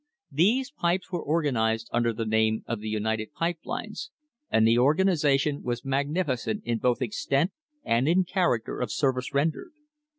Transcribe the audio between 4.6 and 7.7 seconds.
the organisation was magnificent in both extent